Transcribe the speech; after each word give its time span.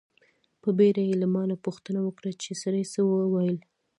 په 0.61 0.69
بیړه 0.77 1.03
یې 1.09 1.15
له 1.21 1.27
ما 1.33 1.43
نه 1.51 1.55
پوښتنه 1.65 1.99
وکړه 2.03 2.31
چې 2.41 2.59
سړي 2.61 2.83
څه 2.93 2.99
و 3.05 3.11
ویل. 3.33 3.57